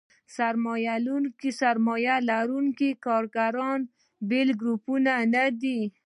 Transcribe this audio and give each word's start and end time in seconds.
سرمایه 0.35 2.15
لرونکي 2.29 2.89
کارګران 3.05 3.79
بېل 4.29 4.49
ګروپونه 4.61 5.13
نه 5.33 5.43
دي. 5.61 5.79